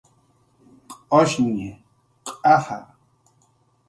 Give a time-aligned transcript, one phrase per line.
[1.09, 1.69] Q'ushñi,
[2.27, 2.79] q'aja